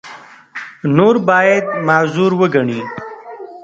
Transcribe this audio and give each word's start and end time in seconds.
نور 0.95 1.15
باید 1.27 1.65
معذور 1.87 2.31
وګڼي. 2.39 2.81